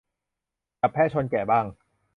[0.79, 1.65] จับแพะชนแกะบ้าง